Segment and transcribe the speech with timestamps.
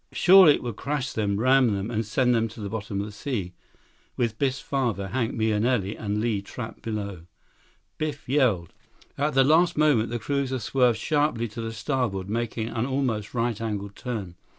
[0.13, 3.53] Surely it would crash them, ram them, send them to the bottom of the sea,
[4.17, 7.27] with Biff's father, Hank Mahenili, and Li trapped below.
[7.99, 8.73] Biff yelled.
[9.17, 13.35] 105 At the last moment, the cruiser swerved sharply to the starboard, making an almost
[13.35, 14.33] right angle turn.